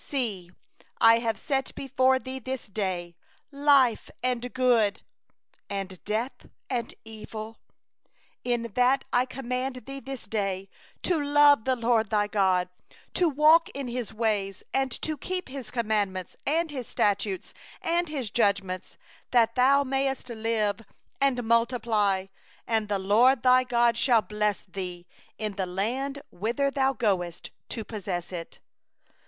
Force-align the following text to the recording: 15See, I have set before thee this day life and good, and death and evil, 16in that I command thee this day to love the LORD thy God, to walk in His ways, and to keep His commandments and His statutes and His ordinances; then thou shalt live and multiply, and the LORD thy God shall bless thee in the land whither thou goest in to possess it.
15See, 0.01 0.49
I 0.99 1.19
have 1.19 1.37
set 1.37 1.75
before 1.75 2.17
thee 2.17 2.39
this 2.39 2.65
day 2.65 3.15
life 3.51 4.09
and 4.23 4.51
good, 4.51 5.03
and 5.69 6.03
death 6.05 6.49
and 6.71 6.95
evil, 7.05 7.59
16in 8.43 8.73
that 8.73 9.05
I 9.13 9.27
command 9.27 9.83
thee 9.85 9.99
this 9.99 10.25
day 10.25 10.69
to 11.03 11.23
love 11.23 11.65
the 11.65 11.75
LORD 11.75 12.09
thy 12.09 12.25
God, 12.25 12.67
to 13.13 13.29
walk 13.29 13.69
in 13.75 13.87
His 13.89 14.11
ways, 14.11 14.63
and 14.73 14.91
to 15.03 15.19
keep 15.19 15.49
His 15.49 15.69
commandments 15.69 16.35
and 16.47 16.71
His 16.71 16.87
statutes 16.87 17.53
and 17.79 18.09
His 18.09 18.31
ordinances; 18.39 18.97
then 19.29 19.49
thou 19.55 19.83
shalt 19.87 20.29
live 20.29 20.81
and 21.21 21.43
multiply, 21.43 22.25
and 22.65 22.87
the 22.87 22.97
LORD 22.97 23.43
thy 23.43 23.63
God 23.63 23.95
shall 23.99 24.23
bless 24.23 24.63
thee 24.63 25.05
in 25.37 25.57
the 25.57 25.67
land 25.67 26.23
whither 26.31 26.71
thou 26.71 26.93
goest 26.93 27.49
in 27.49 27.53
to 27.69 27.83
possess 27.83 28.31
it. 28.31 28.59